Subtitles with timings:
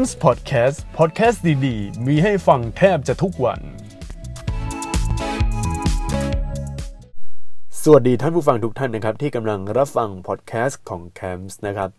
[0.00, 3.60] m s Podcast Podcast ดีๆ มีให้ฟังแทบจะทุกวัน
[7.82, 11.90] สวัสดีท่านผู้ฟังทุกท่านนะครับที่กำลังรับฟังพอดแคสต์ของ c a m s นะครับ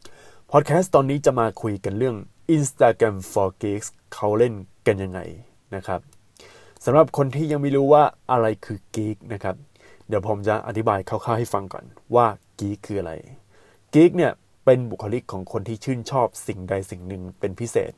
[0.52, 2.16] พอดแคสต์ตอนนี้จะมาคุยกันเรื่อง
[2.56, 4.54] Instagram for Geeks เขาเล่น
[4.88, 5.20] กันยังไง
[5.76, 6.00] นะครับ
[6.86, 9.56] สำหรับคนที่ยังไม่รู้ว่าอะไรคือ Geek นะครับ
[10.08, 12.28] เดี๋ยวผมจะอธิบายคร่าวๆให้ฟังก่อนว่า
[12.60, 13.14] Geek คืออะไร
[13.94, 14.34] Geek เนี่ย
[14.66, 17.92] เป็นบุคลิกของคนที่ชื่นชอบสิ่งใดสิ่งหนึ่งเป็นพิเศษ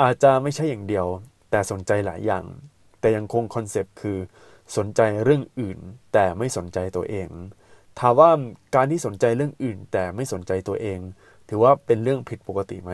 [0.00, 1.06] อาจจะไม่ใช่อย่างเดียว
[1.50, 2.44] แต่สนใจหลายอย่าง
[3.00, 4.18] แต่ยังคง concept คือ
[4.76, 5.78] สนใจเรื่องอื่น
[6.12, 7.28] แต่ไม่สนใจตัวเอง
[7.98, 8.30] ถามว่า
[8.74, 10.98] การที่สนใจเรื่องอื่น แต่ไม่สนใจตัวเอง
[11.48, 12.92] ถือว่าเป็นเรื่องผิดปกติไหม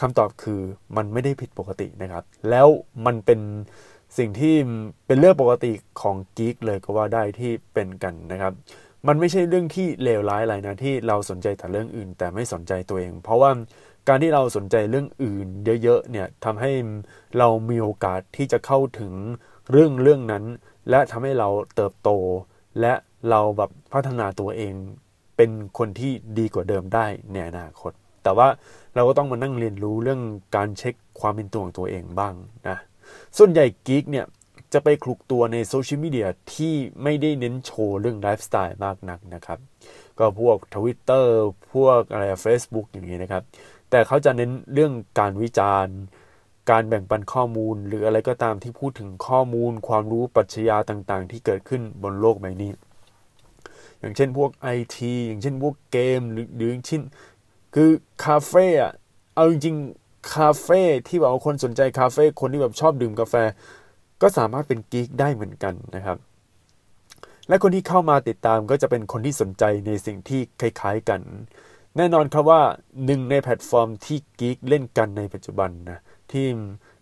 [0.00, 0.60] คำตอบคือ
[0.96, 2.66] มันไม่ได้ผิดปกตินะครับ แล้ว
[3.06, 3.40] มันเป็น
[4.18, 4.54] สิ่งที่
[5.06, 8.52] เป็นเรื่องปกติของ geek เลยก็ว่าได้ที่เป็นกันนะครับ
[9.06, 13.50] มันไม่ใช่เรื่องที่เลวร้ายอะไรนะที่เราสนใจแต่เรื่องอื่น แต่ไม่สนใจตัวเอง เพราะว่า
[14.08, 15.46] การที่เราสนใจเรื่องอื่น
[15.82, 16.72] เยอะๆเนี่ยทำให้
[17.38, 19.12] เรามีโอกาสที่จะเข้าถึง
[19.70, 20.44] เรื่องเรื่องนั้น
[20.90, 22.10] และทำให้เราเติบโต
[22.80, 22.94] และ
[23.30, 24.74] เราแบบพัฒนาตัวเอง
[25.36, 28.48] เป็นคนที่ดีกว่าเดิมได้ในอนาคต แต่ว่า
[28.94, 30.20] เราก็ต้องมานั่งเรียนรู้เรื่อง
[30.56, 32.34] การเช็คความเป็นตัวของตัวเองบ้าง
[32.68, 32.78] นะ
[33.38, 34.26] ส่วนใหญ่กิ๊กเนี่ย
[34.72, 39.58] จะไปคลุกตัวในโซเชียลมีเดียที่ไม่ได้เน้นโชว์เรื่องไลฟ์สไตล์มากนักนะครับ
[40.18, 41.26] ก็พวก Twitter
[41.72, 43.42] พวกอะไร Facebook อย่างนี้นะครับ
[43.90, 45.96] แต่เขาจะเน้นเรื่องการวิจารณ์
[46.70, 52.72] การแบ่งปันข้อมูล หรืออะไรก็ตามที่พูดถึงข้อมูล ความรู้ปัชญาต่างๆ ที่เกิดขึ้นบนโลกใบนี้
[54.00, 57.02] อย่างเช่นพวกไอทีอย่างเช่นพวกเกมหรือหรืออย่างเช่น
[57.74, 57.90] คือ
[58.24, 58.92] คาเฟ่อะ
[59.34, 63.34] เอาจริงๆคาเฟ่ที่แบบคนสนใจคาเฟ่คนที่แบบชอบดื่มกาแฟ
[64.22, 66.18] ก็สามารถเป็น geek ได้เหมือนกันนะครับ
[67.48, 71.20] และคนที่เข้ามาติดตามก็จะเป็นคนที่สนใจในสิ่งที่คล้าย ๆกัน
[71.96, 72.60] แน่นอนครับว่า
[73.04, 75.98] หนึ่งในแพลตฟอร์มที่ geek เล่นกันในปัจจุบันนะ
[76.32, 76.46] ที่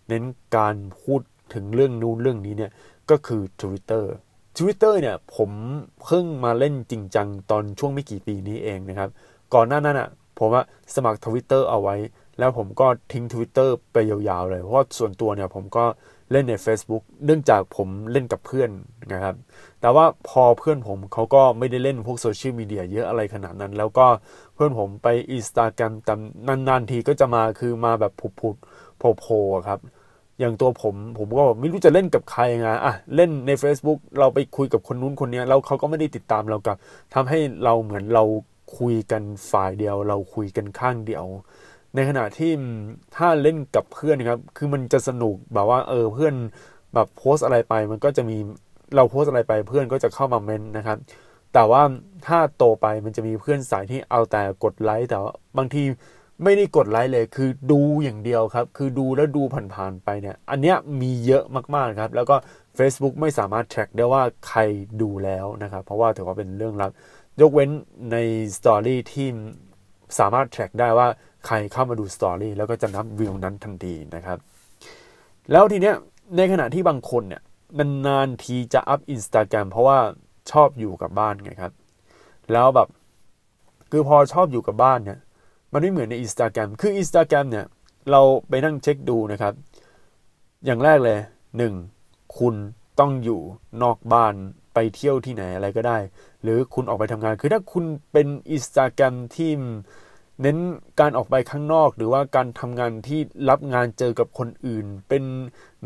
[0.08, 0.25] เน้น
[0.56, 1.22] การพูด
[1.55, 2.72] ถึงเรื่องนู้นเรื่องนี้เนี่ย
[3.10, 4.04] ก็คือ Twitter
[4.59, 5.50] Twitter เนี่ยผม
[6.04, 9.10] เพิ่งมาเล่นจริงจังตอนช่วงไม่กี่ปีนี้เองนะครับ
[9.54, 10.62] ก่อนหน้านั้นอะผมว่า
[10.94, 11.97] สมัคร Twitter เอาไว้
[12.38, 15.84] แล้วผมก็ทิ้ง Twitter ไปยาวๆเลย เพราะส่วนตัวเนี่ยผมก็
[16.33, 18.71] เล่นใน Facebook เนื่องจากผมเล่นกับเพื่อน
[19.12, 19.34] นะครับ
[19.81, 24.06] แต่ว่าพอเพื่อนผมเขาก็ไม่ได้เล่นพวกโซเชียลมีเดียเยอะอะไรขนาดนั้น แล้วก็
[24.55, 26.11] เพื่อนผมไปอินสตาแกรมต
[26.69, 28.56] นานๆทีก็จะมาคือมาแบบผุดผุด
[28.99, 29.81] โผล่โผล่ครับ
[30.39, 36.77] อย่างตัวผมผมก็ไม่รู้จะเล่นกับใครไงอะเล่นใน Facebook เราไปคุยกับคนนู้นคนนี้แล้วเขาก็ไม่ได้ติดตามเรากับ
[37.15, 38.25] ทำให้เราเหมือนเรา
[38.78, 41.25] คุยกันฝ่ายเดียว เราคุยกันข้างเดียว
[41.94, 42.53] ในขณะที่
[43.16, 46.34] ถ้าเล่นกับเพื่อนครับ คือมันจะสนุกแบบว่าเออเพื่อน
[46.94, 48.37] แบบโพสอะไรไป มันก็จะมี
[48.94, 50.98] เราโพสอะไรไปเพื่อนก็จะเข้ามาเมนนะครับ
[51.54, 51.82] แต่ว่า
[52.27, 55.82] ถ้าโตไปมันจะมีเพื่อนสายที่เอาแต่กดไลค์แต่ว่าบางที
[56.44, 59.43] ไม่ได้กดไลค์เลย คือดูอย่างเดียวครับ คือดูแล้วดู
[59.75, 61.44] ผ่านๆไปเนี่ย อันเนี้ยมีเยอะ
[61.75, 62.37] มากๆครับ แล้วก็
[62.78, 64.60] Facebook ไม่สามารถ track ได้ว่าใคร
[65.03, 66.91] ดูแล้วนะครับ เพราะว่าถือว่าเป็นเรื่องลับ
[67.41, 67.71] ยกเว้น
[68.12, 68.16] ใน
[68.59, 69.28] story ที่
[70.19, 71.09] สามารถ track ได้ว่า
[71.47, 74.38] ใครเข้ามาดู story แล้วก็จะนับวิวนั้นทันทีนะครับ
[75.53, 75.94] แล้วทีเนี้ย
[76.37, 77.43] ในขณะที่บางคนเนี่ย
[78.06, 79.98] นานๆทีจะอัพอินสตาแกรมเพราะว่า
[80.50, 81.72] ชอบอยู่กับบ้านไงครับ
[82.53, 82.88] แล้วแบบ
[83.91, 85.19] คือพอชอบอยู่กับบ้านเนี่ย
[85.72, 87.66] มันไม่เหมือนในอินสตาแกรมคืออินสตาแกรมเนี่ย
[88.10, 89.53] เราไปนั่งเช็คดูนะครับ
[90.65, 91.19] อย่างแรกเลย
[91.56, 91.75] หนึ่ง
[92.38, 92.54] คุณ
[93.00, 93.41] ต้องอยู่
[93.82, 94.34] นอกบ้าน
[94.75, 95.98] ไปเที่ยวที่ไหนอะไรก็ได้
[96.43, 99.50] หรือคุณออกไปทำงาน คือถ้าคุณเป็นอินสตาแกรมที่
[100.43, 100.59] เน้น
[101.00, 105.25] การออกไปข้างนอกหรือว่าการทำงานที่รับงานเจอกับคนอื่น เป็น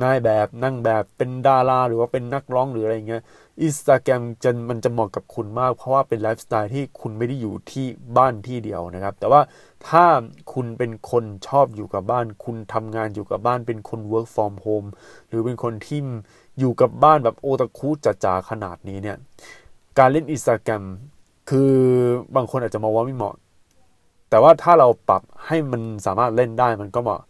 [0.03, 3.23] นายแบบนั่งแบบเป็นดาราหรือว่าเป็นนักร้องหรืออะไรเงี้ย
[3.62, 7.87] อินสตาแกรมจะมันจะเหมาะกับคุณมาก เพราะว่าเป็นไลฟ์สไตล์ที่คุณไม่ได้อยู่ที่
[8.17, 9.41] บ้านที่เดียวนะครับ แต่ว่า
[9.89, 10.05] ถ้า
[10.53, 14.89] คุณเป็นคนชอบอยู่กับบ้าน คุณทำงานอยู่กับบ้านเป็นคน work from home
[15.29, 16.01] หรือเป็นคนที่
[16.59, 19.17] อยู่กับบ้านแบบโอตะคุจ๋าขนาดนี้เนี่ย
[19.99, 20.83] การเล่นอินสตาแกรม
[21.51, 21.73] คือ
[22.37, 23.35] บางคนอาจจะมองว่าไม่เหมาะ
[24.32, 27.20] แต่ว่าถ้าเราปรับให้มันสามารถเล่นได้มันก็เหมาะ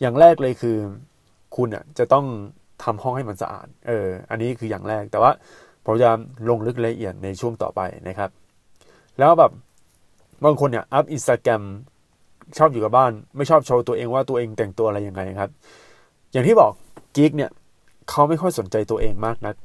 [0.00, 0.76] อย่างแรกเลยคือ
[1.56, 2.26] คุณอะจะต้อง
[2.82, 5.30] ทำห้องให้มันสะอาด เออ อันนี้คืออย่างแรก แต่ว่า
[5.84, 6.10] ผมจะ
[6.48, 8.30] ลงลึกละเอียดในช่วงต่อไปนะครับ
[9.18, 9.52] แล้วแบบ
[10.44, 11.62] บางคนเนี่ยอัพอินสตาแกรม
[12.58, 15.50] ชอบอยู่กับบ้าน ไม่ชอบโชว์ตัวเองว่าตัวเองแต่งตัวอะไรยังไงครับ
[16.32, 16.72] อย่างที่บอก
[17.16, 17.50] กิ๊กเนี่ย
[18.10, 19.56] เขาไม่ค่อยสนใจตัวเองมากนะัก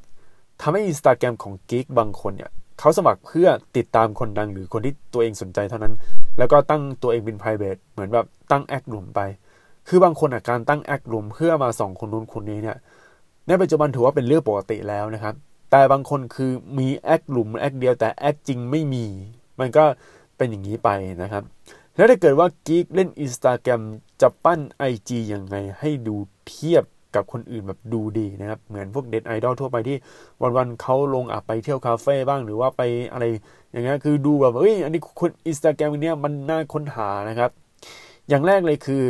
[0.61, 3.47] ทำให้อินสตาแกรมของกิ๊กบางคนเนี่ยเขาสมัครเพื่อ
[3.77, 5.94] ติดตามคนดังหรือคนที่ตัวเองสนใจเท่านั้น
[6.38, 9.22] แล้วก็ตั้งตัวเองเป็น private เหมือนแบบตั้งแอคหลุมไป
[9.88, 12.78] คือบางคนอะการตั้งแอคหลุมเพื่อมาส่องคนนู้นคนนี้เนี่ย
[13.48, 15.36] ในปัจจุบันถือว่าเป็นเรื่องปกติแล้วนะครับ
[15.72, 19.06] แต่บางคนคือมีแอคหลุมแอคเดียวแต่แอคจริงไม่มี
[19.60, 19.83] มันก็
[20.38, 20.89] เป็นอย่างนี้ไป
[21.22, 21.44] นะครับ
[21.95, 23.81] แล้วถ้าเกิดว่า geek เล่นอินสตาแกรม
[24.22, 24.60] จะปั้น
[24.92, 26.16] IG ยังไงให้ดู
[26.48, 26.83] เทียบ
[27.15, 29.97] กับคนอื่นแบบดูดีนะครับ เหมือนพวกเน็ตไอดอลทั่วไปที่
[30.57, 32.81] วันๆเขาลงอะไปเที่ยวคาเฟ่บ้างหรือว่าไป
[33.11, 33.25] อะไร
[33.71, 37.49] อย่างเงี้ยคือดูแบบเอ้ยอันนี้คนอินสตาแกรมเนี้ยมันน่าค้นหานะครับ
[38.29, 39.03] อย่างแรกเลยคือ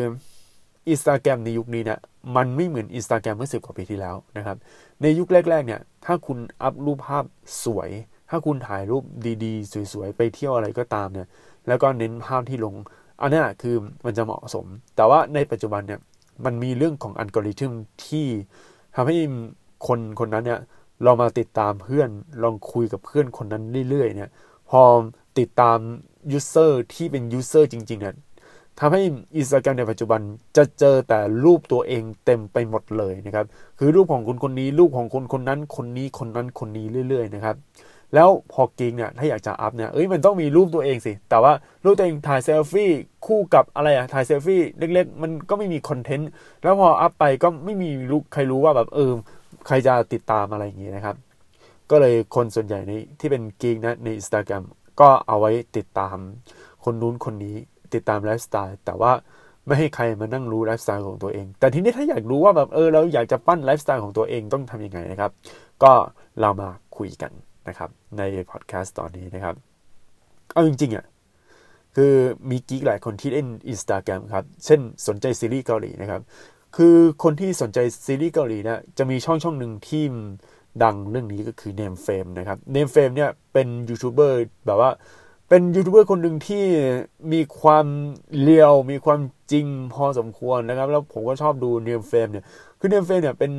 [0.89, 1.99] อินสตาแกรมในยุคนี้เนี่ย
[2.35, 4.57] มันไม่เหมือนอินสตาแกรมเมื่อสิบกว่าปีที่แล้วนะครับ
[5.01, 7.23] ในยุคแรก ๆ เนี่ย ถ้าคุณอัพรูปภาพ
[7.65, 7.89] สวย
[8.29, 9.03] ถ้าคุณถ่ายรูป
[9.43, 11.27] ดีๆ สวยๆ ไปเที่ยวอะไรก็ตามเนี่ย
[11.67, 12.75] แล้วก็เน้นภาพที่ลง
[13.21, 13.75] อันนี้คือ
[14.05, 14.65] มันจะเหมาะสม
[14.95, 15.99] แต่ว่าในปัจจุบันเนี่ย
[16.45, 17.71] มันมีเรื่องของอัลกอริทึม
[18.05, 18.27] ที่
[18.95, 19.17] ทำให้
[19.87, 20.59] คนคนนั้นเนี่ย
[21.03, 22.09] เรามาติดตามเพื่อน
[22.43, 24.29] ลองคุยกับเพื่อนคนนั้นเรื่อยๆเนี่ย
[24.69, 24.81] พอ
[25.39, 25.77] ติดตาม
[26.31, 28.15] user ที่เป็น user จริงๆเนี่ย
[28.79, 29.01] ทำให้
[29.37, 30.21] อินสตาแกรมในปัจจุบัน
[30.57, 33.45] จะเจอแต่รูปตัวเองเต็มไปหมดเลยนะครับ
[33.79, 37.55] คือรูปของคนคนนี้รูปของคนคนนั้นคนนี้คนนั้นคนนี้เรื่อย ๆ นะครับ
[38.15, 41.53] แล้วพอกิงเนี่ยถ้าอยากจะอัพเนี่ยเอ้ยมันต้องมีรูปตัวเองสิ แต่ว่า
[41.83, 42.89] รูปตัวเองถ่ายเซลฟี่
[43.25, 46.29] คู่กับอะไรอะถ่ายเซลฟี่เล็กๆ มันก็ไม่มีคอนเทนต์
[46.63, 49.11] แล้วพออัพไปก็ไม่มีรู้ใครรู้ว่าแบบเออ
[49.67, 51.15] ใครจะติดตามอะไรอย่างงี้นะครับ
[51.91, 54.63] ก็เลยคนส่วนใหญ่ในที่เป็นกิงนะในอินสตาแกรม
[54.99, 56.17] ก็เอาไว้ติดตาม
[56.83, 57.55] คนนู้นคนนี้
[57.93, 59.11] ติดตามไลฟ์สไตล์แต่ว่า
[59.65, 65.31] ไม่ให้ใครมานั่งรู้ไลฟ์สไตล์ของตัวเอง แต่ทีนี้ถ้าอยากรู้ว่าแบบเออเราอยากจะปั้นไลฟ์สไตล์ของตัวเองต้องทำยังไงนะครับ
[65.83, 65.91] ก็
[66.41, 67.31] เรามาคุยกัน
[67.67, 68.21] นะครับใน
[68.51, 69.55] พอดแคสต์ตอนนี้นะครับ
[70.53, 71.05] เอาจริงๆอะ
[71.95, 72.13] คือ
[72.49, 76.21] มี geek หลายคนที่เล่นอินสตาแกรมครับ เช่นสนใจซีรีส์เกาหลีนะครับ
[76.75, 80.03] คือคนที่สนใจซีรีส์เกาหลีนะจะมีช่องช่องหนึ่งที่
[80.83, 84.91] ดังเรื่องนี้ก็คือ Name Fame นะครับ Name Fame เนี่ยเป็นยูทูบเบอร์แบบว่า
[85.49, 86.65] เป็นยูทูบเบอร์คนหนึ่งที่
[87.33, 87.85] มีความ
[88.39, 89.19] real มีความ
[89.51, 92.45] จริงพอสมควรนะครับ แล้วผมก็ชอบดูเนมเฟมเนี่ย
[92.79, 93.51] คือเนมเฟมเนี่ยเป็น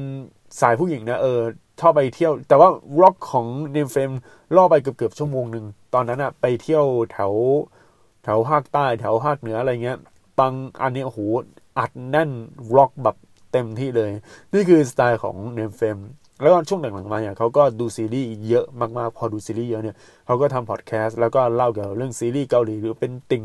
[0.60, 1.40] สายผู้หญิงนะเออ
[1.82, 2.68] ชอบไปเที่ยว แต่ว่า
[3.00, 4.10] vlog ของเนมเฟม
[4.56, 5.64] ล่อไปเกือบๆชั่วโมงหนึ่ง
[5.94, 7.32] ตอนนั้นอะไปเที่ยวแถว
[8.24, 9.98] แถวภาคใต้แถวภาคเหนืออะไรเงี้ย
[10.38, 10.52] บาง
[10.82, 11.20] อันนี้โอ้โห
[11.78, 12.30] อัดแน่น
[12.76, 13.16] vlog แบบ
[13.52, 14.10] เต็มที่เลย
[14.52, 15.98] นี่คือสไตล์ของเนมเฟม
[16.42, 18.66] แล้วก็ช่วงหลังๆมาเนี่ยเขาก็ดูซีรีส์เยอะ
[18.98, 19.96] มากๆ พอดูซีรีส์เยอะเนี่ย
[20.26, 23.44] เขาก็ทำพอดแคสต์แล้วก็เล่าเกี่ยวกับเรื่องซีรีส์เกาหลีหรือเป็นติ่ง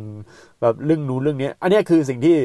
[0.61, 2.37] แบบเรื่องนู้นเรื่องนี้ อันนี้คือสิ่งที่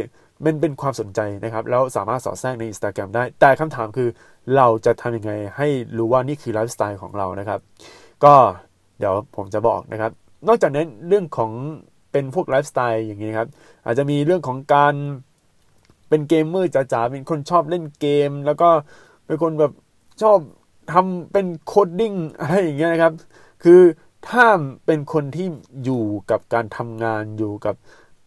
[0.45, 4.09] มันเป็นความสนใจนะครับ แล้วสามารถสอดแทรกในอินสตาแกรมได้ แต่คำถามคือ
[4.56, 7.61] เราจะทำยังไงให้รู้ว่านี่คือไลฟ์สไตล์ของเรานะครับ
[8.25, 8.35] ก็
[8.99, 10.12] เดี๋ยวผมจะบอกนะครับ
[10.49, 11.50] นอกจากนั้นเรื่องของ
[12.12, 13.49] เป็นพวกไลฟ์สไตล์อย่างนี้ครับ
[13.85, 14.94] อาจจะมีเรื่องของการ
[16.09, 18.69] เป็นเกมเมอร์จ๋าๆเป็นคนชอบเล่นเกม แล้วก็
[19.27, 19.73] เป็นคนแบบ
[20.23, 20.39] ชอบ
[20.93, 23.12] ทำเป็น coding อะไรอย่างเงี้ยนะครับ
[23.65, 23.81] คือ
[24.29, 24.47] ถ้า
[24.87, 25.47] เป็นคนที่
[25.85, 27.75] อยู่กับการทำงานอยู่กับ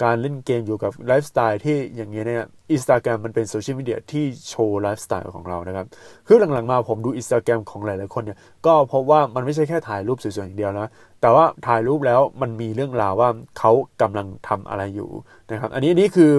[0.04, 5.86] การเล่นเกมอยู่กับไลฟ์สไตล์ที่อย่างเงี้ยเนี่ยอินสตาแกรมมันเป็นโซเชียลมีเดียที่โชว์ไลฟ์สไตล์ของเรานะครับ
[6.28, 10.88] คือหลังๆมาผมดูอินสตาแกรมของหลายๆคนเนี่ย ก็พบว่ามันไม่ใช่แค่ถ่ายรูปสวยๆอย่างเดียวนะ
[11.22, 13.72] แต่ว่าถ่ายรูปแล้วมันมีเรื่องราวว่าเขา
[14.02, 15.10] กำลังทำอะไรอยู่
[15.52, 16.32] นะครับ อันนี้นี่คือ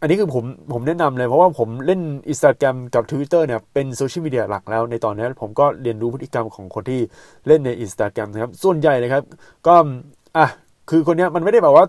[0.00, 7.00] อันนี้คือผมผมแนะนำเลยเพราะว่าผมเล่นอินสตาแกรมกับ Twitter เนี่ยเป็นโซเชียลมีเดียหลักแล้ว ในตอนนี้ผมก็เรียนรู้พฤติกรรมของคนที่
[7.46, 9.24] เล่นในอินสตาแกรมนะครับ ส่วนใหญ่เลยครับ
[9.66, 9.74] ก็
[10.36, 10.46] อะ
[10.90, 11.84] คือคนนี้มันไม่ได้แบบว่า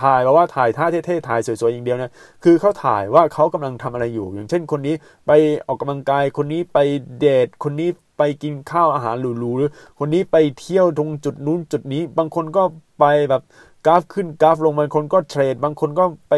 [0.00, 2.12] ถ่ายแบบว่าถ่ายท่าเท่ๆถ่ายสวยๆอย่างเดียวนะ
[2.44, 4.94] คือเขาถ่ายว่าเขากำลังทำอะไรอยู่ อย่างเช่นคนนี้
[5.26, 5.30] ไป
[5.66, 6.78] ออกกำลังกายคนนี้ไป
[7.18, 7.88] เดทคนนี้
[8.18, 12.62] ไปกินข้าวอาหารหรูๆหรือคนนี้ไปเที่ยวตรงจุดนู้นจุดนี้ บางคนก็
[12.98, 13.42] ไปแบบ
[13.86, 16.34] กราฟขึ้นกราฟลงบางคนก็เทรด บางคนก็ไป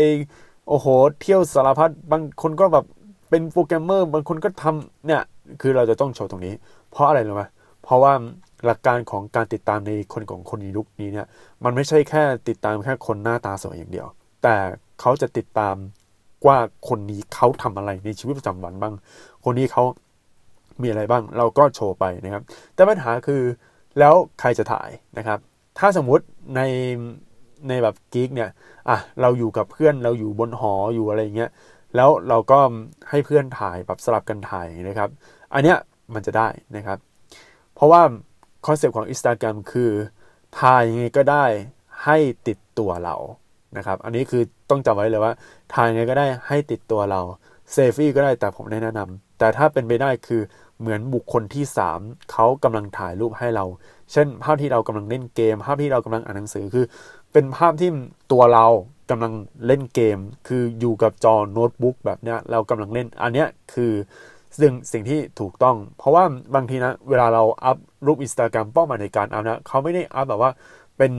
[0.68, 0.86] โอ้โห
[1.20, 2.84] เที่ยวสารพัดบางคนก็แบบ
[3.30, 5.22] เป็นโปรแกรมเมอร์บางคนก็ทำเนี่ย
[5.60, 6.54] คือเราจะต้องโชว์ตรงนี้
[6.90, 7.42] เพราะอะไรรู้ไหม
[7.84, 8.12] เพราะว่า
[8.64, 11.26] หลักการของการติดตามในคนของคนในยุคนี้เนี่ย
[11.64, 14.06] มันไม่ใช่แค่ติดตามแค่คนหน้าตาสวยอย่างเดียว
[14.42, 14.56] แต่
[15.00, 15.76] เขาจะติดตาม
[16.46, 16.58] ว่า
[16.88, 18.94] คนนี้เขาทำอะไรในชีวิตประจำวันบ้าง
[19.44, 19.84] คนนี้เขา
[20.82, 22.42] มีอะไรบ้าง เราก็โชว์ไปนะครับ
[22.74, 23.42] แต่ปัญหาคือ
[23.98, 25.38] แล้วใครจะถ่ายนะครับ
[25.78, 26.24] ถ้าสมมุติ
[26.56, 26.60] ใน
[27.68, 28.50] ในแบบกิ๊กเนี่ย
[28.88, 31.50] อะเราอยู่กับเพื่อนเราอยู่บนหออยู่อะไรเงี้ย
[31.96, 32.58] แล้วเราก็
[33.10, 35.10] ให้เพื่อนถ่ายแบบสลับกันถ่ายนะครับ
[35.54, 35.78] อันเนี้ย
[36.14, 36.98] มันจะได้นะครับ
[37.74, 38.02] เพราะว่า
[38.66, 39.90] คอนเซปต์ของ Instagram คือ
[40.58, 41.44] ถ่ายยังไงก็ได้
[42.04, 42.16] ให้
[42.48, 43.16] ติดตัวเรา
[43.76, 45.32] นะครับ อันนี้คือต้องจำไว้เลยว่า
[45.74, 47.20] ถ่ายยังไงก็ได้ให้ติดตัวเรา
[47.72, 50.42] เซฟี่ก็ได้แต่ผมแนะนำแต่ถ้าเป็นไปได้คือ
[50.80, 51.64] เหมือนบุคคลที่
[51.96, 53.64] 3เขากำลังถ่ายรูปให้เรา
[54.12, 56.86] เช่น ภาพที่เรากำลังเล่นเกม ภาพที่เรากำลังอ่านหนังสือคือ
[57.32, 57.90] เป็นภาพที่
[58.32, 58.66] ตัวเรา
[59.10, 59.32] กำลัง
[59.66, 60.18] เล่นเกม
[60.48, 63.92] คืออยู่กับจอโน้ตบุ๊กแบบเนี้ยเรากำลังเล่นอันเนี้ยคือ
[64.60, 70.50] สิ่งสิ่งที่ถูกต้อง เพราะว่าบางทีนะ เวลาเราอัพรูปอินสตาแกรมเป้าหมายในการอัพนะเขาไม่ได้อัพแบบว่า
[70.98, 71.12] เป็น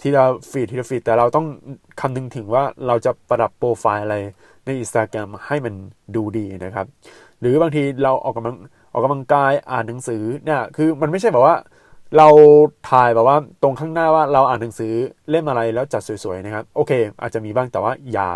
[0.00, 1.46] ทีละ feed ทีละ feed แต่เราต้อง
[2.00, 4.16] คำนึงถึงว่าเราจะประดับโปรไฟล์อะไร
[4.66, 5.74] ในอินสตาแกรมให้มัน
[6.14, 6.86] ดูดีนะครับ
[7.40, 8.56] หรือบางทีเราออกกำลัง
[8.92, 11.56] ออกกำลังกายอ่านหนังสือเนี่ยคือมันไม่ใช่แบบว่า
[12.16, 12.28] เรา
[12.90, 14.92] ถ่ายแบบว่าตรงข้างหน้าว่าเราอ่านหนังสือ
[15.30, 18.30] เล่มอะไรแล้วจัดสวยๆนะครับ โอเค อาจจะมีบ้างแต่ว่าอย่า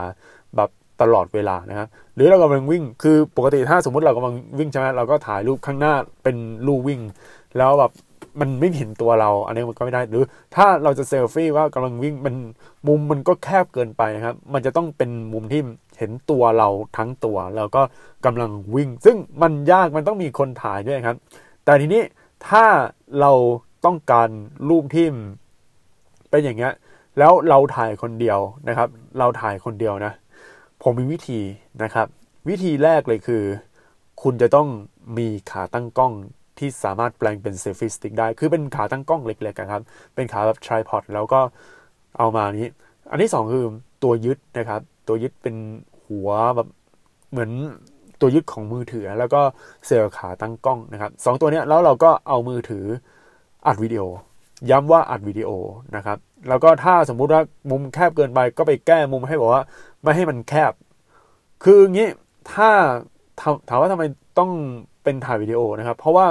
[1.02, 7.00] ตลอดเวลานะครับหรือเรากำลังวิ่งคือปกติถ้าสมมติเรากำลังวิ่งใช่ไหมเราก็ถ่ายรูปข้างหน้าเป็นรูวิ่ง
[7.59, 7.92] แล้วแบบ
[8.40, 10.25] มันไม่เห็นตัวเรา อันนี้มันก็ไม่ได้ หรือ
[10.56, 12.35] ถ้าเราจะเซลฟี่ว่ากำลังวิ่งมัน
[12.87, 15.61] มุมมันก็แคบเกินไปนะครับ มันจะต้องเป็นมุมที่
[15.99, 17.82] เห็นตัวเราทั้งตัว แล้วก็
[18.26, 21.16] กำลังวิ่ง ซึ่งมันยากมันต้องมีคนถ่ายด้วยครับ
[21.64, 22.02] แต่ทีนี้
[22.49, 22.64] ถ้า
[23.21, 23.32] เรา
[23.85, 24.28] ต้องการ
[24.68, 25.06] รูปที่
[26.30, 26.73] เป็นอย่างเงี้ย
[27.18, 30.12] แล้วเราถ่ายคนเดียวนะครับ เราถ่ายคนเดียวนะ
[30.82, 31.40] ผมมีวิธี
[31.82, 32.06] นะครับ
[32.48, 33.42] วิธีแรกเลยคือ
[34.22, 34.68] คุณจะต้อง
[35.18, 36.12] มีขาตั้งกล้อง
[36.58, 39.82] ที่สามารถแปลงเป็นเซลฟี่สติ๊กได้ คือเป็นขาตั้งกล้องเล็กๆครับ
[40.14, 41.40] เป็นขาแบบทริพอดแล้วก็
[42.18, 42.68] เอามานี้
[43.10, 43.66] อันที่สองคือ
[44.02, 45.56] ตัวยึดนะครับ ตัวยึดเป็น
[46.04, 46.68] หัวแบบ
[47.30, 47.50] เหมือน
[48.20, 49.40] ตัวยึดของมือถือ แล้วก็
[49.86, 52.84] เซลล์ขาตั้งกล้องนะครับสองตัวนี้แล้วเราก็เอามือถือ
[53.66, 54.02] อัดวิดีโอ
[54.71, 55.50] ย้ำว่าอัดวิดีโอ
[55.97, 59.64] นะครับ แล้วก็ถ้าสมมุติว่ามุมแคบเกินไปก็ไปแก้มุมให้บอกว่า
[60.02, 60.73] ไม่ให้มันแคบ
[61.64, 62.09] คืองี้
[62.52, 62.71] ถ้า
[63.69, 64.04] ถามว่าทำไม
[64.38, 64.50] ต้อง
[65.04, 66.26] เป็นถ่ายวิดีโอนะครับ เพราะว่า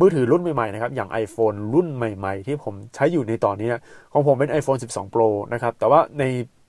[0.00, 6.24] มือถือรุ่นใหม่ๆนะครับ อย่าง iPhone รุ่นใหม่ ๆ ที่ผมใช้อยู่ในตอนนี้นะของผมเป็น iPhone 12 Pro นะครับ แต่ว่าใน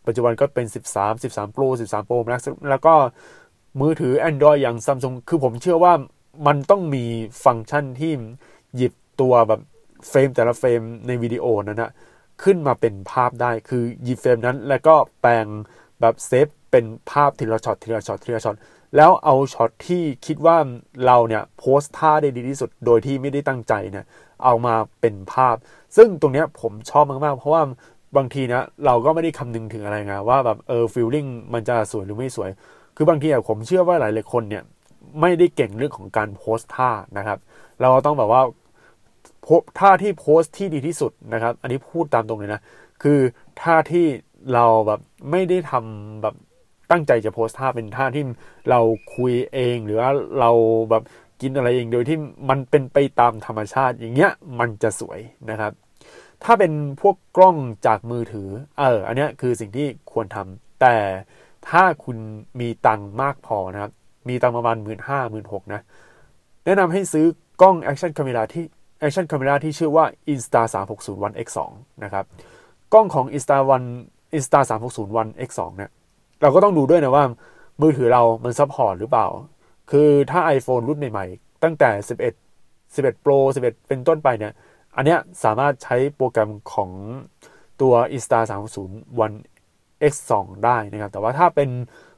[0.08, 2.94] ปัจจุบันก็เป็น 13 13 Pro 13 Pro Max แล้วก็
[3.82, 5.94] มือถือ Android อย่าง Samsung คือผมเชื่อว่า
[6.48, 7.06] มันต้องมี
[7.44, 8.12] ฟังก์ชันที่
[8.76, 9.62] หยิบตัวแบบ
[10.10, 11.92] เฟรมแต่ละเฟรมในวิดีโอนั้นนะ
[12.44, 15.46] ขึ้นมาเป็นภาพได้คือหยิบเฟรมนั้น แล้วก็แปลง
[16.02, 18.56] แบบเซฟเป็นภาพทีละช็อตทีละช็อตทีละช็อต
[18.96, 20.58] แล้วเอาช็อตที่คิดว่า
[21.06, 24.06] เราเนี่ยโพสท่าได้ดีที่สุดโดยที่ไม่ได้ตั้งใจเนี่ย
[24.44, 25.56] เอามาเป็นภาพ
[25.96, 27.62] ซึ่งตรงเนี้ยผมชอบมากๆ เพราะว่า
[28.18, 32.50] บางทีนะเราก็ไม่ได้คำนึงถึงอะไรไงว่าแบบเออ feelingมันจะสวยหรือไม่สวย
[32.96, 34.64] คือบางทีอะผมเชื่อว่าหลายๆคนเนี่ย
[35.22, 37.40] ไม่ได้เก่งเรื่องของการโพสท่านะครับ
[37.82, 38.42] เราต้องแบบว่า
[39.80, 42.62] ท่าที่โพสที่ดีที่สุดนะครับ อันนี้พูดตามตรงเลยนะ
[43.04, 43.20] คือ
[43.62, 44.06] ท่าที่
[44.54, 45.00] เราแบบ
[45.32, 46.36] ไม่ได้ทำแบบ
[46.92, 48.24] ตั้งใจจะโพสท่าเป็นท่าที่
[48.70, 48.80] เรา
[49.16, 50.52] คุยเองหรือว่าเรา
[50.90, 51.04] แบบ
[51.42, 52.18] กินอะไรเองโดยที่
[52.50, 55.72] มันเป็นไปตามธรรมชาติอย่างเงี้ยมันจะสวยนะครับ
[56.44, 58.50] ถ้าเป็นพวกกล้องจากมือถือ
[58.80, 60.96] เออ อันนี้คือสิ่งที่ควรทำแต่
[61.70, 62.18] ถ้าคุณ
[62.60, 63.92] มีตังมากพอนะครับ
[64.30, 65.82] มีตังประมาณหมื่นห้าหมื่นหกนะ
[66.66, 67.26] แนะนำให้ซื้อ
[67.62, 68.66] กล้อง Action Camera ที่
[69.06, 71.60] Action Camera ที่ชื่อว่า Insta 360 One X2
[72.04, 72.26] นะครับ
[72.94, 73.88] กล้องของ Insta One
[74.38, 75.92] Insta 360 One X2 เนี่ย
[76.42, 77.26] เราก็ต้องดูด้วยนะว่า
[77.82, 79.28] มือถือเรามัน support หรือเปล่า
[79.92, 81.90] คือถ้า iPhone รุ่นใหม่ๆ ตั้งแต่
[82.46, 84.54] 11 11 Pro 11 เป็นต้นไปเนี่ย
[84.96, 86.90] อันเนี้ยสามารถใช้โปรแกรมของ
[87.82, 88.40] ตัว Insta
[88.80, 89.38] 360 One
[90.12, 90.32] X2
[90.66, 91.70] ได้นะครับ แต่ว่าถ้าเป็น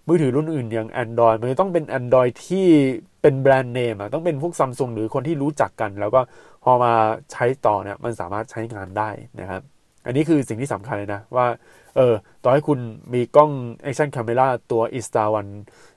[0.08, 2.68] มือถือรุ่นอื่นอย่าง Android มันต้องเป็น Android ที่
[3.22, 6.22] เป็นแบรนด์เนมอะต้องเป็นพวกซัมซุงหรือคนที่รู้จักกัน แล้วก็
[6.64, 6.94] พอมา
[7.32, 9.62] ใช้ต่อเนี่ยมันสามารถใช้งานได้นะครับ
[10.06, 11.48] อันนี้คือสิ่งที่สำคัญเลยนะว่า
[11.96, 12.14] เออ
[12.44, 12.80] ต่อให้คุณ
[13.14, 13.52] มีกล้อง
[13.86, 15.52] Action Camera ตัว Insta One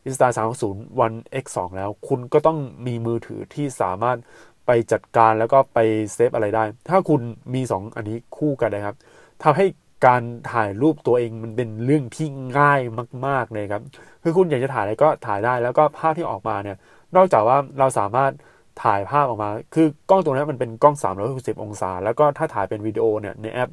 [0.09, 4.19] Insta 360 One X2 แล้ว คุณก็ต้องมีมือถือที่สามารถ
[4.67, 5.79] ไปจัดการแล้วก็ไป
[6.15, 7.21] เซฟอะไรได้ ถ้าคุณ
[7.55, 8.97] มี 2 อันนี้คู่กันนะครับ
[9.43, 9.67] ทำให้
[10.07, 12.29] การถ่ายรูปตัวเองมันเป็นเรื่องที่
[12.59, 12.81] ง่าย
[13.27, 13.83] มาก ๆเลยครับ
[14.23, 16.77] คือคุณอยากจะถ่ายอะไรก็ถ่ายได้แล้วก็ภาพที่ออกมาเนี่ย
[17.17, 18.33] นอกจากว่าเราสามารถ
[18.83, 20.97] ถ่ายภาพออกมา คือกล้องตัวนี้มันเป็นกล้อง
[21.29, 23.71] 360 องศา แล้วก็ถ้าถ่ายเป็นวิดีโอเนี่ยในแอป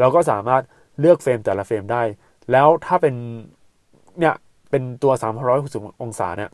[0.00, 0.62] เราก็สามารถ
[1.00, 2.02] เลือก frame แต่ละ frame ได้
[2.52, 3.14] แล้วถ้าเป็น
[4.18, 4.34] เนี่ย
[4.70, 5.12] เป็นตัว
[5.56, 6.50] 360 องศาเนี่ย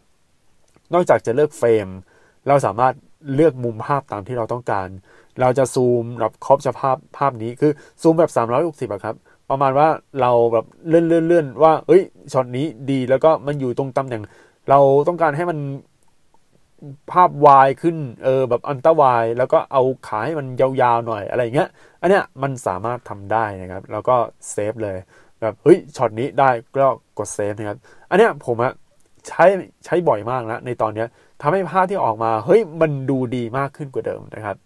[0.95, 1.89] นอกจากจะเลือก frame
[2.49, 2.95] เราสามารถ
[3.35, 4.89] เลือกมุมภาพตามที่เราต้องการ
[5.41, 7.73] เราจะซูมแบบครอบจะภาพภาพนี้คือ
[8.03, 8.31] ซูมแบบ
[8.87, 9.17] 360อะครับ
[9.51, 9.89] ประมาณว่า
[10.21, 14.23] เราแบบเลื่อนเลื่อนเลื่อนว่าเอ้ยช็อตนี้ดีแล้วก็มันอยู่ตรงตำแหน่ง
[14.71, 15.59] เราต้องการให้มัน
[17.11, 21.69] ภาพวายขึ้นเออแบบอันตวาย แล้วก็เอาขาให้มันยาวๆหน่อยอะไรเงี้ย
[22.01, 24.17] อันเนี้ยมันสามารถทำได้นะครับ แล้วก็
[24.51, 24.97] save เลย
[25.41, 27.79] แบบเฮ้ยช็อตนี้ได้ก็กด save นะครับ
[28.11, 28.73] อันเนี้ยผมอะ
[29.29, 29.45] ใช้
[29.85, 31.09] ใช้บ่อยมากนะในตอนเนี้ย
[31.43, 34.57] ทำให้ภาพที่ออกมาเฮ้ยมันดูดีมากขึ้นกว่าเดิมนะครับ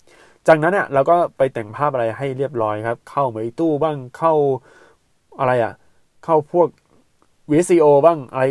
[0.49, 4.33] จากนั้นเนี่ยเราก็ไปแต่งภาพอะไรให้เรียบร้อยครับ เข้า Meitu บ้างเข้า
[5.39, 5.73] อะไรอะ
[6.25, 6.69] เข้าพวก
[7.51, 8.45] VSCO บ้างอะไร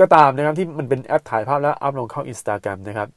[0.00, 3.08] ก็ตามนะครับที่มันเป็นแอปถ่ายภาพแล้ว up ลงเข้า Instagram นะครับ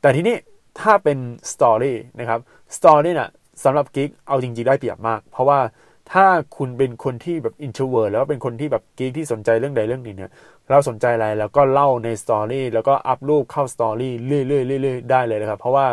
[0.00, 0.36] แต่ทีนี้
[0.80, 1.18] ถ้าเป็น
[1.52, 2.40] Story นะครับ
[2.76, 3.30] Story เนี่ย
[3.64, 5.60] สำหรับ geek เอาจริงๆได้เปรียบมาก เพราะว่า
[6.12, 10.32] ถ้าคุณเป็นคนที่แบบ introvert แล้วเป็นคนที่แบบ geek ที่สนใจเรื่องใดเรื่องหนึ่งเนี่ย
[10.70, 15.86] เราสนใจอะไรแล้วก็เล่าใน Story แล้วก็ up รูปเข้า Story เรื่อยๆเรื่อยๆได้เลยนะครับ เพราะว่า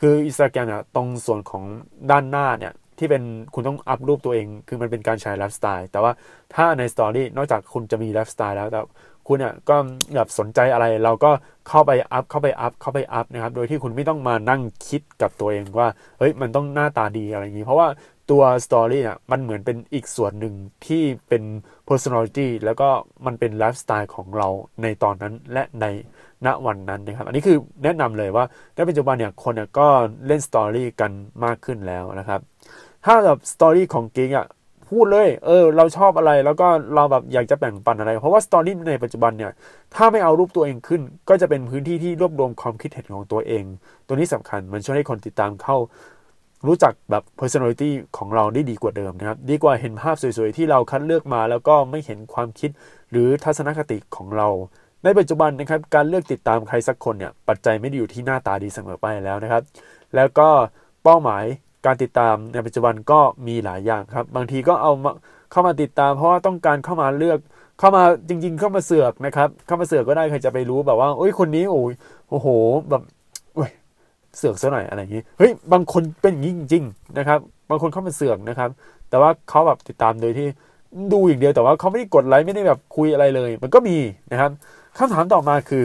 [0.00, 1.64] คือ Instagram เนี่ยตรงส่วนของ
[2.10, 3.22] ด้านหน้าเนี่ยที่เป็น
[3.54, 6.12] คุณต้อง up รูปตัวเอง คือมันเป็นการใช้ไลฟ์สไตล์แต่ว่า
[6.54, 8.80] ถ้าใน story นอกจากคุณจะมีไลฟ์สไตล์แล้วแต่
[9.30, 9.76] คุณเนี่ยก็
[10.14, 11.30] แบบสนใจอะไรเราก็
[11.68, 17.88] เข้าไป up เข้าไป up เข้าไป up นะครับ โดยที่คุณไม่ต้องมานั่งคิดกับตัวเองว่าเฮ้ยมันต้องหน้าตาดีอะไรอย่างนี้ เพราะว่า
[18.30, 20.54] ตัว story อะมันเหมือนเป็นอีกส่วนหนึ่ง
[20.86, 21.42] ที่เป็น
[21.88, 22.88] personality แล้วก็
[23.26, 24.48] มันเป็นไลฟ์สไตล์ของเรา
[24.82, 25.86] ในตอนนั้นและใน
[26.46, 28.44] ณวันนั้นนะครับ อันนี้คือแนะนำเลยว่า
[28.74, 29.88] ในปัจจุบันเนี่ยคนเนี่ยก็
[30.26, 31.10] เล่น story กัน
[31.44, 32.40] มากขึ้นแล้วนะครับ
[33.04, 34.46] ถ้าแบบ story ของ geek อะ
[34.90, 39.52] พูดเลย เออ เราชอบอะไรแล้วก็เราแบบอยากจะแบ่งปันอะไร เพราะว่าสตอรี่ในปัจจุบันเนี่ย
[39.94, 43.64] ถ้าไม่เอารูปตัวเองขึ้น ก็จะเป็นพื้นที่ที่รวบรวมความคิดเห็นของตัวเอง
[44.06, 45.76] ตัวนี้สำคัญมันช่วยให้คนติดตามเข้า
[46.66, 52.70] รู้จักแบบ personality ของเราได้ดีกว่าเดิมนะครับ ดีกว่าเห็นภาพสวยๆ ที่เราคัดเลือกมา แล้วก็ไม่เห็นความคิด
[53.10, 54.48] หรือทัศนคติของเรา
[55.04, 59.62] ในปัจจุบันนะครับ การเลือกติดตามใครสักคนเนี่ย ปัจจัยไม่ได้อยู่ที่หน้าตาดีเสมอไปแล้วนะครับ
[60.16, 60.48] แล้วก็
[61.04, 61.44] เป้าหมาย
[61.86, 65.12] การติดตามในปัจจุบันก็มีหลายอย่างครับ บางทีก็เอามา
[65.50, 67.38] เข้ามาติดตาม เพราะว่าต้องการเข้ามาเลือก
[67.78, 71.92] เข้ามาจริง ๆ เข้ามาเสือกนะครับ เข้ามาเสือกก็ได้ใครจะไปรู้แบบว่าโอ้ยคนนี้โอ้ย
[72.30, 72.46] โอ้โห
[72.90, 73.02] แบบ
[73.54, 73.70] โอ้ย
[74.36, 77.38] เสือกซะหน่อยอะไรอย่างนี้ เฮ้ย บางคนเป็นอย่างนี้จริง ๆ นะครับ
[77.70, 78.70] บางคนเข้ามาเสือกนะครับ
[79.10, 80.48] แต่ว่าเขาแบบติดตามโดยที่
[81.12, 83.96] ดูอย่างเดียว แต่ว่าเขาไม่ได้กดไลค์ไม่ได้แบบคุยอะไรเลย มันก็มี
[84.32, 84.50] นะครับ
[84.96, 85.84] คำถามต่อมาคือ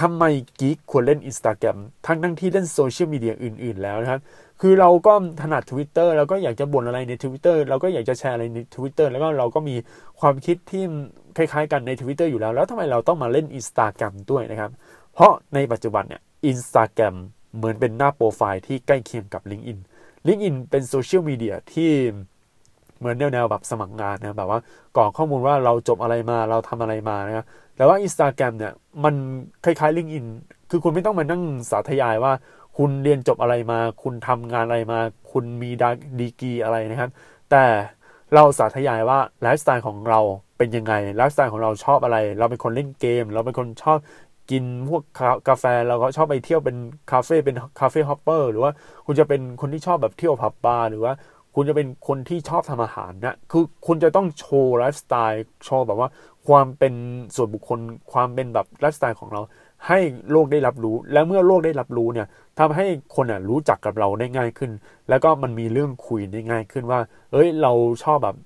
[0.00, 0.24] ทำไม
[0.60, 4.20] geek ควรเล่นอินสตาแกรมทั้งทั้งที่เล่น social media อื่น ๆ แล้วนะครับ
[4.64, 9.74] คือเราก็ถนัด Twitter แล้วก็อยากจะบ่นอะไรใน Twitter เราก็อยากจะแชร์อะไรใน Twitter แล้วก็เราก็มี
[10.20, 10.84] ความคิดที่
[11.36, 14.70] คล้ายๆ กันใน Twitter อยู่แล้ว แล้วทำไมเราต้องมาเล่น Instagram ด้วยนะครับ
[15.14, 17.14] เพราะในปัจจุบันเนี่ย Instagram
[17.56, 19.78] เหมือนเป็นหน้าโปรไฟล์ที่ใกล้เคียงกับ LinkedIn
[20.26, 21.90] LinkedIn เป็น social media ที่
[22.98, 24.60] เหมือนแนวๆแบบสมัครงานนะแบบว่า
[24.96, 28.72] กรอกข้อมูลว่าเราจบอะไรมาเราทำอะไรมานะครับแต่ว่า Instagram เนี่ย
[29.04, 29.14] มัน
[29.64, 30.26] คล้ายๆ LinkedIn
[30.70, 32.32] คือคุณไม่ต้องมานั่งสาธยายว่า
[32.76, 35.00] คุณเรียนจบอะไรมา คุณทำงานอะไรมา
[35.32, 35.70] คุณมี
[36.18, 37.10] ดีกีอะไรนะครับ
[37.50, 37.64] แต่
[38.34, 40.20] เราสาธยายว่าไลฟ์สไตล์ของเรา
[40.58, 43.98] เป็นยังไงไลฟ์สไตล์ของเราชอบอะไร เราเป็นคนเล่นเกม เราเป็นคนชอบ
[44.50, 45.02] กินพวก
[45.48, 46.76] กาแฟเราก็ชอบไปเที่ยวเป็น
[47.12, 48.72] คาเฟ่เป็น cafe hopper หรือว่า
[49.06, 51.12] คุณจะเป็นคนที่ชอบแบบเที่ยวผับบาร์หรือว่า
[51.54, 56.08] คุณจะเป็นคนที่ชอบทำอาหารนะ คือคุณจะต้องโชว์ไลฟ์สไตล์ โชว์แบบว่า
[56.48, 56.94] ความเป็น
[57.34, 57.78] ส่วนบุคคล
[58.12, 59.40] ความเป็นแบบไลฟ์สไตล์ของเรา
[59.88, 59.98] ให้
[60.30, 62.26] โลกได้รับรู้ แล้วเมื่อโลกได้รับรู้เนี่ย
[62.58, 64.70] ทำให้คนอะรู้จักกับเราได้ง่ายขึ้น
[65.08, 67.00] แล้วก็มันมีเรื่องคุยได้ง่ายขึ้นว่า
[67.32, 67.72] เอ้ยเรา
[68.04, 68.36] ชอบแบบ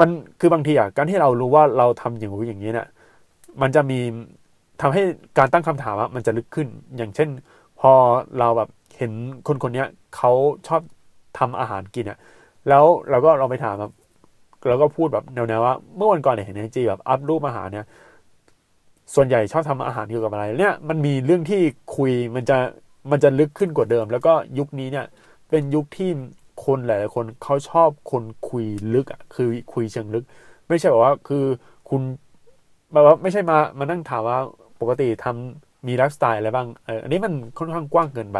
[0.00, 2.86] มันคือบางทีอะการที่เรารู้ว่าเราทำอย่างรู้อย่างนี้เนี่ย
[3.62, 4.00] มันจะมี
[4.80, 5.02] ทำให้
[5.38, 7.28] การตั้งคำถามอะมันจะลึกขึ้น อย่างเช่น
[7.80, 7.92] พอ
[8.38, 9.12] เราแบบเห็น
[9.46, 9.84] คนคนนี้
[10.16, 10.32] เขา
[10.66, 10.80] ชอบ
[11.38, 12.18] ทำอาหารกินอะ
[12.68, 13.92] แล้วเราก็เราไปถามแบบ
[14.68, 17.86] เราก็พูดแบบแนวๆว่า เมื่อวันก่อนเนี่ยเห็นในจีแบบอัพรูปอาหารเนี่ย
[19.14, 21.60] ส่วนใหญ่ชอบทำอาหารเกี่ยวกับอะไร เนี่ยมันมีเรื่องที่
[21.96, 22.58] คุยมันจะ
[23.10, 25.06] มันจะลึกขึ้นกว่าเดิม แล้วก็ยุคนี้เนี่ย
[25.48, 26.10] เป็นยุคที่
[26.64, 30.24] คนหลายๆคนเขาชอบคนคุยลึกอะคือคุยเชิงลึก
[30.68, 31.44] ไม่ใช่แบบว่าคือ
[31.88, 32.02] คุณ
[32.92, 34.38] แบบว่าไม่ใช่มามานั่งถามว่า
[34.80, 38.38] ปกติทำมีไลฟ์สไตล์อะไรบ้างเอออันนี้มันค่อนข้างกว้างเกินไป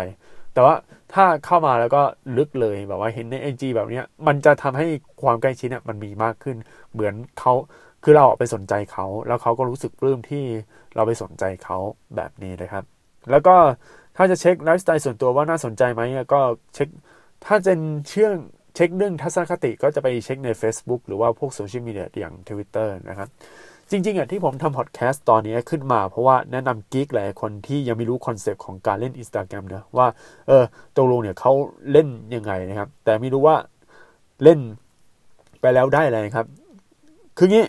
[0.54, 0.74] แต่ว่า
[1.14, 2.02] ถ้าเข้ามาแล้วก็
[2.36, 4.86] ลึกเลยแบบว่าเห็นใน IG แบบเนี้ยมันจะทำให้
[5.22, 6.56] ความใกล้ชิดเนี่ยมันมีมากขึ้น
[6.92, 7.54] เหมือนเขา
[8.04, 10.44] คือเราไปสนใจเขาแล้วเขาก็รู้สึกปลื้มที่
[10.94, 11.78] เราไปสนใจเขา
[12.16, 12.84] แบบนี้นะครับ
[13.30, 13.54] แล้วก็
[14.16, 16.40] ถ้าจะเช็คไลฟ์สไตล์ส่วนตัวว่าน่าสนใจไหมก็
[16.74, 16.88] เช็ค
[17.46, 17.72] ถ้าจะ
[18.08, 18.34] เชื่อง
[18.74, 23.28] เช็คเรื่องทัศนคติก็จะไปเช็คใน Facebook หรือว่าพวก social media อย่าง Twitter นะครับ
[23.90, 30.06] จริงๆอะที่ผมทำพอดแคสต์ตอนนี้ขึ้นมาเพราะว่าแนะนำ geek หลายคนที่ยังไม่รู้ concept ของการเล่น Instagram นะว่า
[30.48, 30.64] เออ
[30.96, 31.52] ตกลงเนี่ยเขา
[31.92, 33.56] เล่นยังไงนะครับ แต่ไม่รู้ว่า
[34.42, 34.60] เล่น
[35.60, 36.46] ไปแล้วได้อะไรครับ
[37.38, 37.64] คืองี้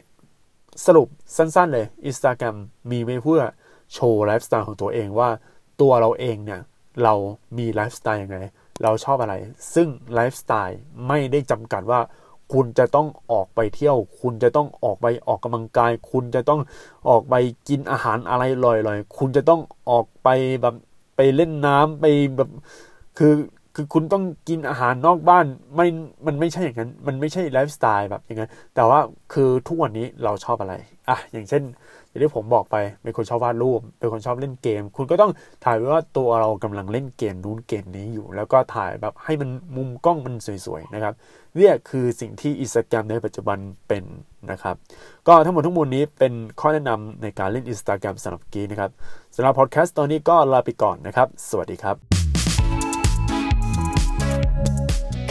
[0.86, 1.08] สรุป
[1.38, 2.56] สั้นๆเลย Instagram
[2.92, 3.42] มีไว้เพื่อ
[3.94, 5.30] โชว์ไลฟ์สไตล์ของตัวเองว่า
[5.82, 6.62] ตัวเราเองเนี่ย
[7.04, 7.14] เรา
[7.58, 8.38] มีไลฟ์สไตล์ยังไง
[8.84, 9.36] เราชอบอะไร
[9.74, 12.02] ซึ่งไลฟ์สไตล์ไม่ได้จำกัดว่า
[12.54, 16.62] คุณจะต้องออกไปเที่ยว คุณจะต้องออกไปออกกำลังกาย คุณจะต้อง
[17.10, 17.36] ออกไป
[17.68, 20.30] กินอาหารอะไรลอยๆ คุณจะต้องออกไป
[20.62, 20.76] แบบ
[21.16, 22.06] ไปเล่นน้ำไป
[22.36, 22.50] แบบ
[23.18, 23.34] คือ
[23.76, 25.88] คือคุณต้องกินอาหารนอกบ้านไม่
[26.26, 29.00] มันไม่ใช่อย่างนั้น มันไม่ใช่ไลฟ์สไตล์แบบอย่างนั้น แต่ว่า
[29.34, 30.74] คือทุกวันนี้เราชอบอะไร
[31.10, 31.64] อะอย่างเช่น
[32.10, 35.32] อย่างที่ผมบอกไปเป็นคนชอบวาดรูปเป็นคนชอบเล่นเกม คุณก็ต้อง
[35.66, 41.14] ถ่ายไว้ว่าตัวเรากำลังเล่นเกมนู้นเกมนี้อยู่ แล้วก็ถ่ายแบบให้มันมุมกล้องมันสวยๆนะครับ
[41.56, 43.58] เนี่ยคือสิ่งที่อินสตาแกรมในปัจจุบัน
[43.88, 44.04] เป็น
[44.52, 44.76] นะครับ
[45.28, 48.92] ก็ทั้งหมดทั้งมวลนี้เป็นข้อแนะนำในการเล่นอินสตาแกรมสำหรับกีนะครับ
[49.36, 52.23] สำหรับพอดแคสต์ตอนนี้ก็ลาไปก่อนนะครับ สวัสดีครับ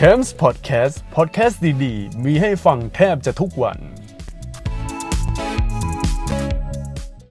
[0.04, 3.78] c a m s Podcast Podcast ดี ๆ มีให้ฟังแทบจะทุกวัน